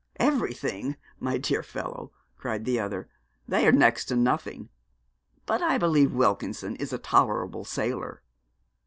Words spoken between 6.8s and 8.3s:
a tolerable sailor.'